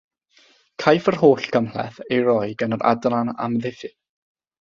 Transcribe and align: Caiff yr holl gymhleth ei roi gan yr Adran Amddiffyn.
Caiff 0.83 1.09
yr 1.11 1.17
holl 1.23 1.45
gymhleth 1.55 1.99
ei 2.05 2.23
roi 2.29 2.47
gan 2.63 2.75
yr 2.79 2.85
Adran 2.93 3.31
Amddiffyn. 3.47 3.95